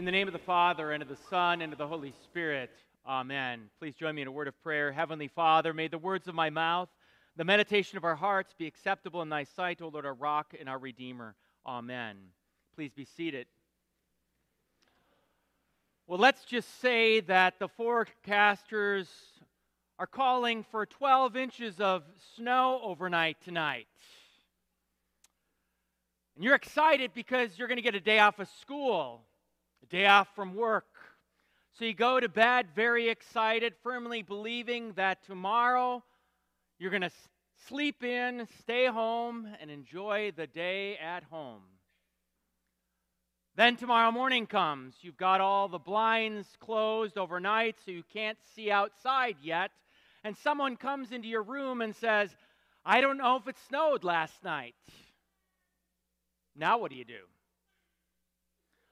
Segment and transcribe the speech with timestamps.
[0.00, 2.70] In the name of the Father, and of the Son, and of the Holy Spirit.
[3.06, 3.68] Amen.
[3.78, 4.90] Please join me in a word of prayer.
[4.92, 6.88] Heavenly Father, may the words of my mouth,
[7.36, 10.70] the meditation of our hearts be acceptable in thy sight, O Lord, our rock and
[10.70, 11.34] our Redeemer.
[11.66, 12.16] Amen.
[12.74, 13.46] Please be seated.
[16.06, 19.08] Well, let's just say that the forecasters
[19.98, 22.04] are calling for 12 inches of
[22.36, 23.86] snow overnight tonight.
[26.36, 29.26] And you're excited because you're going to get a day off of school
[29.90, 30.86] day off from work.
[31.78, 36.02] So you go to bed very excited, firmly believing that tomorrow
[36.78, 37.10] you're going to
[37.68, 41.62] sleep in, stay home, and enjoy the day at home.
[43.56, 44.94] Then tomorrow morning comes.
[45.00, 49.70] You've got all the blinds closed overnight, so you can't see outside yet.
[50.22, 52.30] And someone comes into your room and says,
[52.84, 54.74] I don't know if it snowed last night.
[56.56, 57.24] Now, what do you do?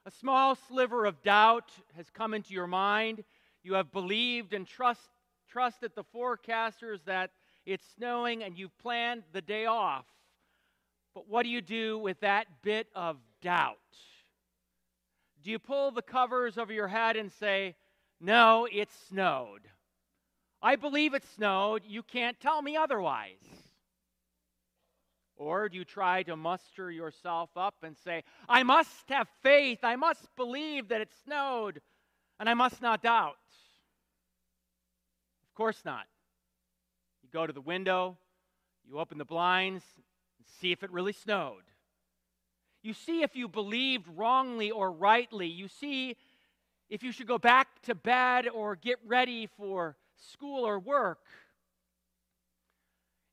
[0.09, 3.23] A small sliver of doubt has come into your mind.
[3.63, 5.03] You have believed and trust,
[5.51, 7.31] trusted the forecasters that
[7.67, 10.07] it's snowing and you've planned the day off.
[11.15, 13.77] But what do you do with that bit of doubt?
[15.45, 17.77] Do you pull the covers over your head and say,
[18.19, 19.69] No, it snowed?
[20.63, 21.83] I believe it snowed.
[21.87, 23.68] You can't tell me otherwise.
[25.39, 29.95] Or do you try to muster yourself up and say, I must have faith, I
[29.95, 31.81] must believe that it snowed,
[32.41, 33.37] and I must not doubt?
[35.49, 36.07] Of course not.
[37.23, 38.19] You go to the window,
[38.85, 41.63] you open the blinds, and see if it really snowed.
[42.83, 45.47] You see if you believed wrongly or rightly.
[45.47, 46.17] You see
[46.91, 51.21] if you should go back to bed or get ready for school or work.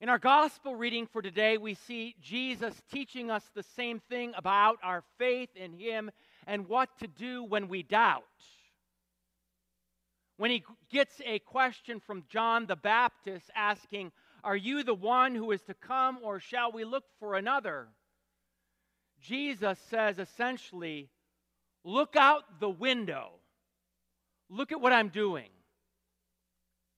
[0.05, 4.77] In our gospel reading for today, we see Jesus teaching us the same thing about
[4.83, 6.11] our faith in Him
[6.45, 8.21] and what to do when we doubt.
[10.37, 14.11] When he gets a question from John the Baptist asking,
[14.43, 17.87] Are you the one who is to come, or shall we look for another?
[19.21, 21.09] Jesus says essentially,
[21.83, 23.31] Look out the window.
[24.51, 25.49] Look at what I'm doing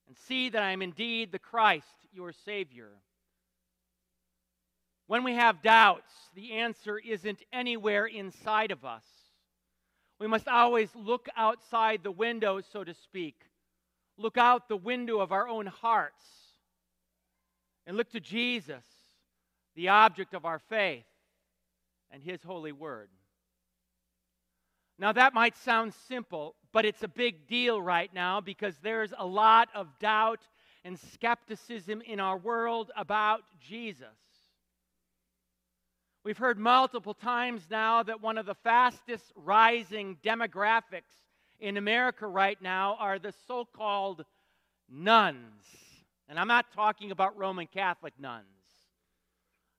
[0.07, 2.89] and see that I am indeed the Christ, your Savior.
[5.07, 9.03] When we have doubts, the answer isn't anywhere inside of us.
[10.19, 13.35] We must always look outside the window, so to speak.
[14.17, 16.23] Look out the window of our own hearts
[17.85, 18.83] and look to Jesus,
[19.75, 21.05] the object of our faith,
[22.11, 23.09] and His holy word.
[24.99, 29.25] Now, that might sound simple, but it's a big deal right now because there's a
[29.25, 30.39] lot of doubt
[30.83, 34.07] and skepticism in our world about Jesus.
[36.23, 41.13] We've heard multiple times now that one of the fastest rising demographics
[41.59, 44.25] in America right now are the so called
[44.89, 45.63] nones.
[46.27, 48.45] And I'm not talking about Roman Catholic nuns.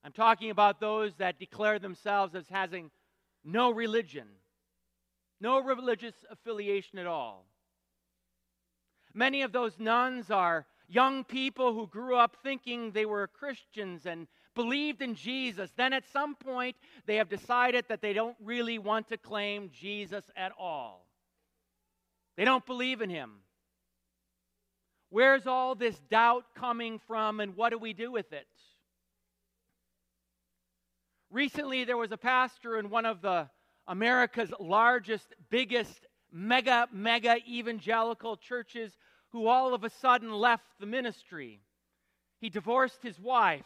[0.04, 2.90] I'm talking about those that declare themselves as having
[3.44, 4.28] no religion,
[5.40, 7.46] no religious affiliation at all.
[9.14, 14.26] Many of those nones are young people who grew up thinking they were Christians and
[14.54, 15.70] believed in Jesus.
[15.76, 20.24] Then at some point, they have decided that they don't really want to claim Jesus
[20.36, 21.06] at all.
[22.36, 23.40] They don't believe in him.
[25.10, 28.46] Where's all this doubt coming from, and what do we do with it?
[31.30, 33.48] Recently, there was a pastor in one of the
[33.88, 38.96] America's largest, biggest, mega, mega evangelical churches
[39.30, 41.60] who all of a sudden left the ministry.
[42.40, 43.64] He divorced his wife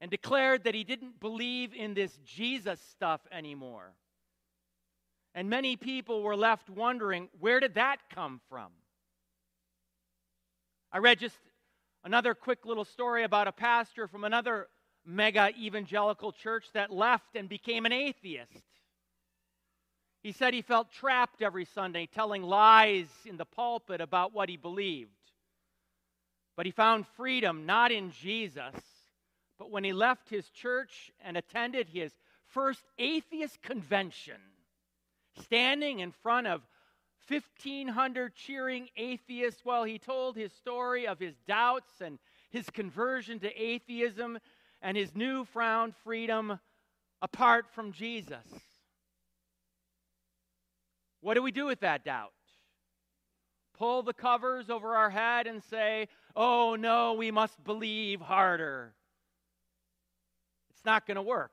[0.00, 3.94] and declared that he didn't believe in this Jesus stuff anymore.
[5.34, 8.70] And many people were left wondering where did that come from?
[10.92, 11.38] I read just
[12.04, 14.68] another quick little story about a pastor from another
[15.06, 18.62] mega evangelical church that left and became an atheist.
[20.22, 24.56] He said he felt trapped every Sunday, telling lies in the pulpit about what he
[24.56, 25.10] believed.
[26.56, 28.74] But he found freedom not in Jesus,
[29.58, 32.12] but when he left his church and attended his
[32.46, 34.40] first atheist convention,
[35.42, 36.62] standing in front of
[37.28, 42.18] 1,500 cheering atheists while he told his story of his doubts and
[42.50, 44.38] his conversion to atheism
[44.82, 46.58] and his newfound freedom
[47.22, 48.44] apart from Jesus.
[51.22, 52.32] What do we do with that doubt?
[53.78, 58.92] Pull the covers over our head and say, oh no, we must believe harder.
[60.70, 61.52] It's not going to work.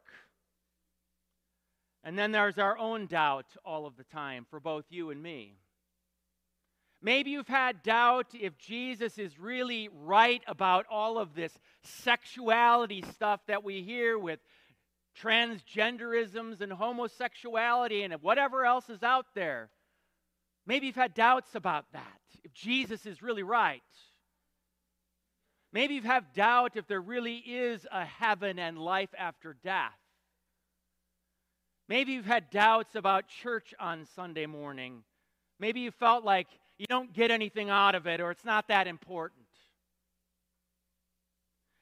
[2.04, 5.54] And then there's our own doubt all of the time for both you and me.
[7.02, 13.40] Maybe you've had doubt if Jesus is really right about all of this sexuality stuff
[13.48, 14.40] that we hear with
[15.24, 19.70] transgenderisms and homosexuality and whatever else is out there.
[20.66, 23.82] Maybe you've had doubts about that, if Jesus is really right.
[25.72, 29.94] Maybe you've had doubt if there really is a heaven and life after death.
[31.88, 35.04] Maybe you've had doubts about church on Sunday morning.
[35.60, 38.88] Maybe you felt like you don't get anything out of it or it's not that
[38.88, 39.46] important.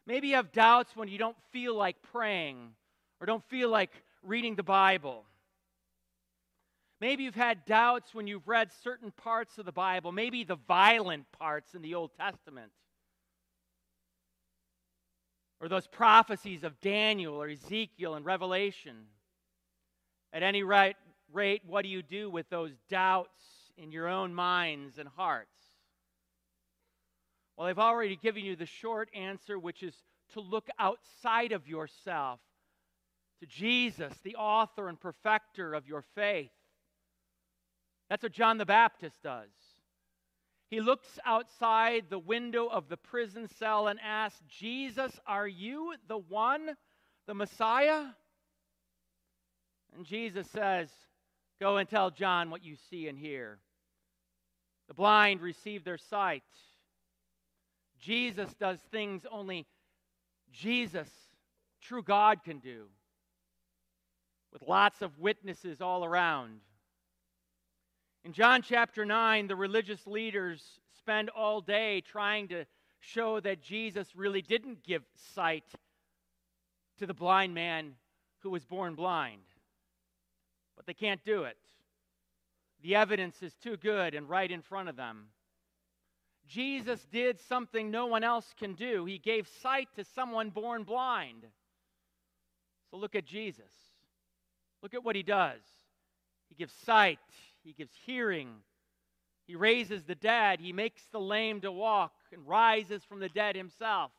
[0.05, 2.71] Maybe you have doubts when you don't feel like praying
[3.19, 3.91] or don't feel like
[4.23, 5.23] reading the Bible.
[6.99, 11.31] Maybe you've had doubts when you've read certain parts of the Bible, maybe the violent
[11.31, 12.71] parts in the Old Testament,
[15.59, 18.95] or those prophecies of Daniel or Ezekiel and Revelation.
[20.33, 20.95] At any rate,
[21.65, 23.41] what do you do with those doubts
[23.77, 25.49] in your own minds and hearts?
[27.55, 29.95] Well, I've already given you the short answer, which is
[30.33, 32.39] to look outside of yourself
[33.39, 36.51] to Jesus, the author and perfecter of your faith.
[38.09, 39.49] That's what John the Baptist does.
[40.69, 46.17] He looks outside the window of the prison cell and asks, Jesus, are you the
[46.17, 46.71] one,
[47.25, 48.05] the Messiah?
[49.95, 50.89] And Jesus says,
[51.59, 53.59] Go and tell John what you see and hear.
[54.87, 56.43] The blind receive their sight.
[57.99, 59.65] Jesus does things only
[60.51, 61.09] Jesus,
[61.81, 62.85] true God, can do,
[64.51, 66.59] with lots of witnesses all around.
[68.23, 70.63] In John chapter 9, the religious leaders
[70.97, 72.65] spend all day trying to
[72.99, 75.03] show that Jesus really didn't give
[75.33, 75.63] sight
[76.97, 77.93] to the blind man
[78.39, 79.43] who was born blind.
[80.75, 81.57] But they can't do it.
[82.83, 85.27] The evidence is too good and right in front of them.
[86.47, 89.05] Jesus did something no one else can do.
[89.05, 91.45] He gave sight to someone born blind.
[92.89, 93.71] So look at Jesus.
[94.81, 95.61] Look at what he does.
[96.49, 97.19] He gives sight,
[97.63, 98.49] he gives hearing,
[99.47, 103.55] he raises the dead, he makes the lame to walk, and rises from the dead
[103.55, 104.11] himself.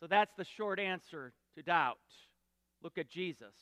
[0.00, 1.98] So that's the short answer to doubt.
[2.82, 3.54] Look at Jesus.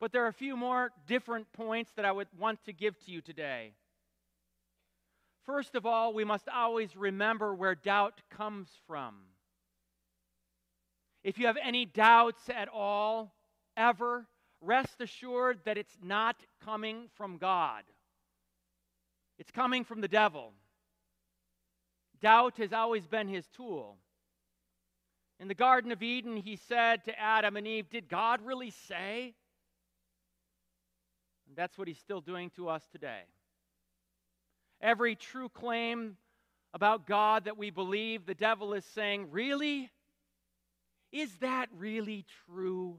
[0.00, 3.10] But there are a few more different points that I would want to give to
[3.10, 3.72] you today.
[5.46, 9.14] First of all, we must always remember where doubt comes from.
[11.24, 13.34] If you have any doubts at all,
[13.76, 14.26] ever,
[14.60, 17.82] rest assured that it's not coming from God.
[19.38, 20.52] It's coming from the devil.
[22.20, 23.96] Doubt has always been his tool.
[25.40, 29.34] In the Garden of Eden, he said to Adam and Eve, Did God really say?
[31.48, 33.22] And that's what he's still doing to us today.
[34.80, 36.16] Every true claim
[36.72, 39.90] about God that we believe, the devil is saying, Really?
[41.10, 42.98] Is that really true?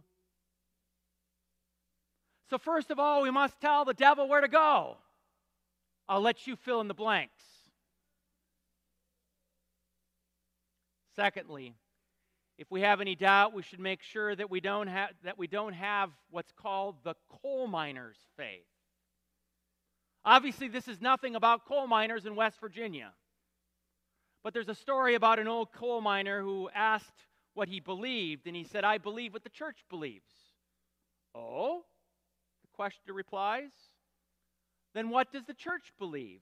[2.53, 4.97] So, first of all, we must tell the devil where to go.
[6.07, 7.41] I'll let you fill in the blanks.
[11.15, 11.73] Secondly,
[12.59, 15.47] if we have any doubt, we should make sure that we don't have, that we
[15.47, 18.67] don't have what's called the coal miner's faith.
[20.23, 23.13] Obviously, this is nothing about coal miners in West Virginia.
[24.43, 28.55] But there's a story about an old coal miner who asked what he believed, and
[28.55, 30.29] he said, I believe what the church believes.
[31.33, 31.85] Oh?
[32.73, 33.69] The questioner replies,
[34.95, 36.41] Then what does the church believe?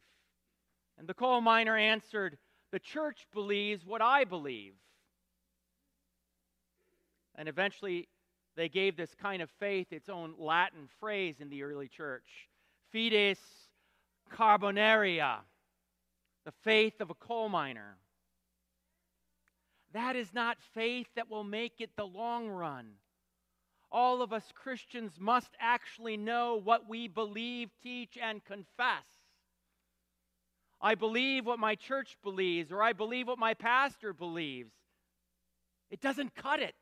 [0.97, 2.37] And the coal miner answered,
[2.71, 4.75] The church believes what I believe.
[7.35, 8.07] And eventually,
[8.55, 12.47] they gave this kind of faith its own Latin phrase in the early church
[12.93, 13.39] Fides
[14.29, 15.39] carbonaria,
[16.45, 17.97] the faith of a coal miner.
[19.93, 22.91] That is not faith that will make it the long run.
[23.91, 29.05] All of us Christians must actually know what we believe, teach, and confess.
[30.81, 34.73] I believe what my church believes, or I believe what my pastor believes.
[35.91, 36.75] It doesn't cut it.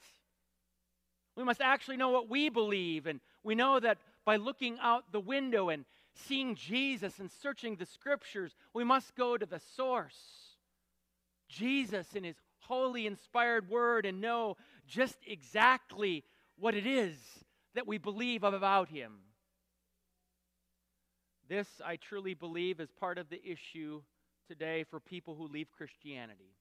[1.35, 3.07] We must actually know what we believe.
[3.07, 7.85] And we know that by looking out the window and seeing Jesus and searching the
[7.85, 10.17] scriptures, we must go to the source,
[11.47, 16.23] Jesus in his holy, inspired word, and know just exactly
[16.59, 17.15] what it is
[17.75, 19.13] that we believe about him.
[21.47, 24.01] This, I truly believe, is part of the issue
[24.47, 26.53] today for people who leave Christianity.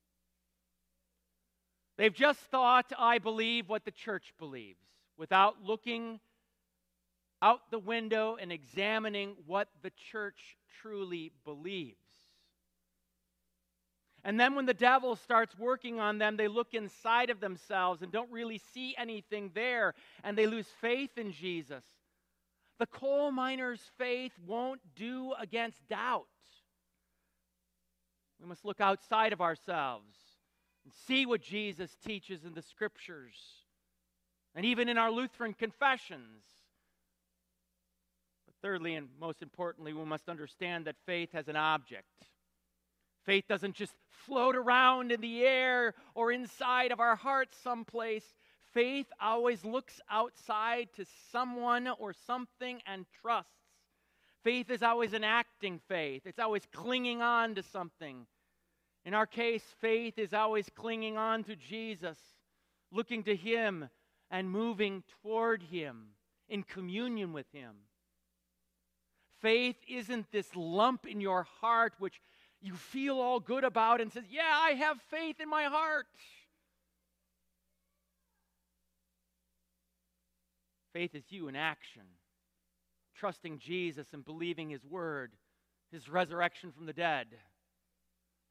[1.97, 4.81] They've just thought, I believe what the church believes,
[5.19, 6.21] without looking
[7.43, 12.08] out the window and examining what the church truly believes.
[14.25, 18.11] And then when the devil starts working on them, they look inside of themselves and
[18.11, 19.95] don't really see anything there,
[20.25, 21.85] and they lose faith in Jesus.
[22.79, 26.27] The coal miner's faith won't do against doubt.
[28.41, 30.17] We must look outside of ourselves
[30.85, 33.35] and see what Jesus teaches in the scriptures
[34.55, 36.43] and even in our Lutheran confessions.
[38.47, 42.07] But thirdly, and most importantly, we must understand that faith has an object.
[43.29, 48.25] Faith doesn't just float around in the air or inside of our hearts someplace.
[48.73, 53.53] Faith always looks outside to someone or something and trusts.
[54.43, 58.27] Faith is always an acting faith, it's always clinging on to something.
[59.05, 62.17] In our case, faith is always clinging on to Jesus,
[62.91, 63.91] looking to Him
[64.31, 66.13] and moving toward Him
[66.49, 67.75] in communion with Him.
[69.43, 72.23] Faith isn't this lump in your heart which
[72.61, 76.07] you feel all good about and says, Yeah, I have faith in my heart.
[80.93, 82.03] Faith is you in action,
[83.15, 85.33] trusting Jesus and believing His word,
[85.93, 87.29] His resurrection from the dead.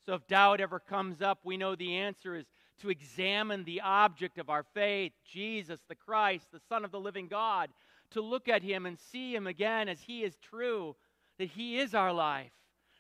[0.06, 2.46] So if doubt ever comes up, we know the answer is
[2.82, 7.28] to examine the object of our faith, Jesus the Christ, the Son of the living
[7.28, 7.70] God,
[8.12, 10.96] to look at Him and see Him again as He is true,
[11.40, 12.52] that He is our life,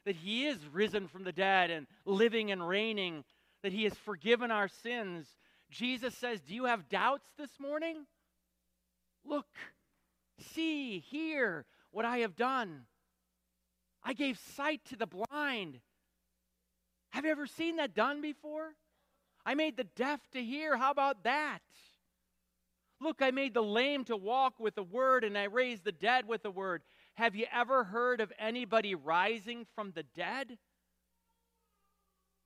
[0.08, 3.26] that He is risen from the dead and living and reigning,
[3.62, 5.28] that He has forgiven our sins.
[5.70, 8.06] Jesus says, Do you have doubts this morning?
[9.26, 9.48] Look,
[10.54, 12.84] see, hear what I have done.
[14.02, 15.82] I gave sight to the blind.
[17.10, 18.70] Have you ever seen that done before?
[19.46, 20.78] I made the deaf to hear.
[20.78, 21.60] How about that?
[23.02, 26.30] Look, I made the lame to walk with the word, and I raised the dead
[26.30, 26.82] with the word.
[27.18, 30.60] Have you ever heard of anybody rising from the dead?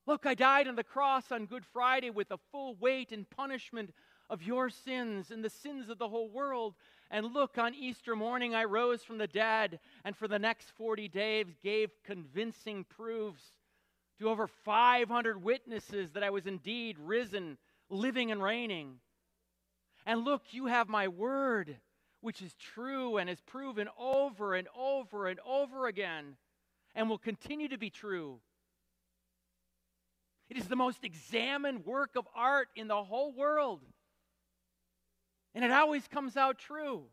[0.06, 3.92] Look, I died on the cross on Good Friday with the full weight and punishment
[4.30, 6.74] of your sins and the sins of the whole world.
[7.10, 11.06] And look, on Easter morning I rose from the dead, and for the next 40
[11.06, 13.42] days gave convincing proofs
[14.20, 17.58] to over 500 witnesses that I was indeed risen,
[17.90, 19.00] living, and reigning.
[20.06, 21.76] And look, you have my word,
[22.22, 26.36] which is true and is proven over and over and over again,
[26.94, 28.40] and will continue to be true.
[30.48, 33.80] It is the most examined work of art in the whole world.
[35.54, 37.04] And it always comes out true.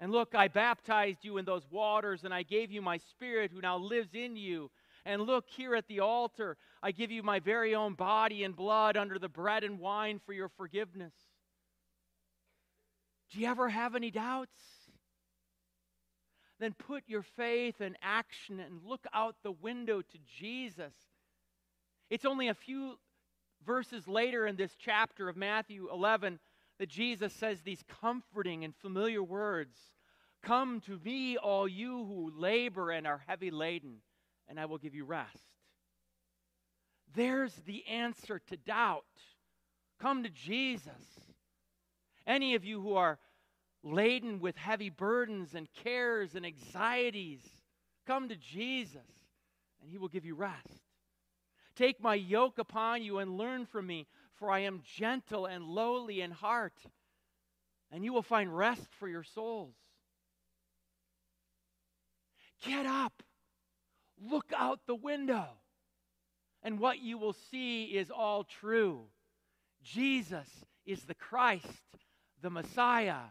[0.00, 3.60] And look, I baptized you in those waters, and I gave you my spirit who
[3.60, 4.70] now lives in you.
[5.04, 8.96] And look, here at the altar, I give you my very own body and blood
[8.96, 11.14] under the bread and wine for your forgiveness.
[13.30, 14.58] Do you ever have any doubts?
[16.60, 20.94] Then put your faith in action and look out the window to Jesus.
[22.10, 22.98] It's only a few
[23.64, 26.38] verses later in this chapter of Matthew 11
[26.78, 29.76] that Jesus says these comforting and familiar words
[30.42, 33.96] Come to me, all you who labor and are heavy laden
[34.48, 35.36] and I will give you rest.
[37.14, 39.04] There's the answer to doubt.
[40.00, 40.92] Come to Jesus.
[42.28, 43.18] Any of you who are
[43.82, 47.40] laden with heavy burdens and cares and anxieties,
[48.06, 49.02] come to Jesus
[49.82, 50.82] and he will give you rest.
[51.74, 54.06] Take my yoke upon you and learn from me,
[54.36, 56.78] for I am gentle and lowly in heart,
[57.90, 59.74] and you will find rest for your souls.
[62.64, 63.22] Get up
[64.26, 65.46] Look out the window,
[66.62, 69.06] and what you will see is all true.
[69.82, 70.48] Jesus
[70.84, 71.66] is the Christ,
[72.42, 73.30] the Messiah,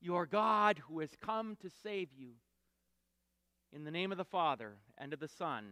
[0.00, 2.30] your God who has come to save you.
[3.72, 5.64] In the name of the Father, and of the Son,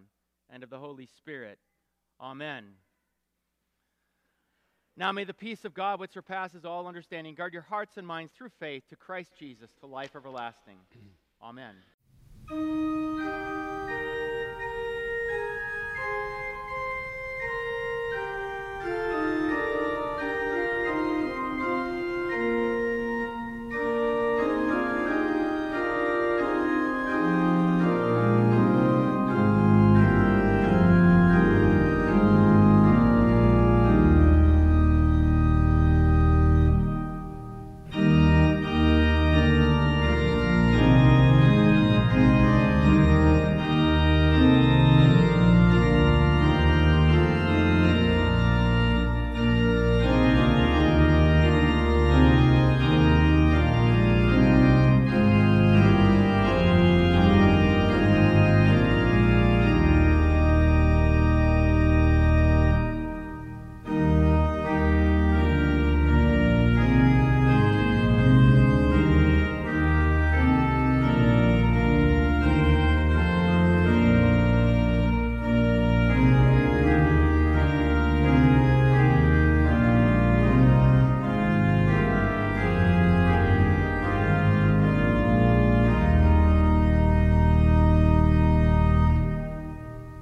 [0.51, 1.59] and of the Holy Spirit.
[2.21, 2.65] Amen.
[4.97, 8.33] Now may the peace of God, which surpasses all understanding, guard your hearts and minds
[8.37, 10.79] through faith to Christ Jesus to life everlasting.
[11.43, 11.77] Amen.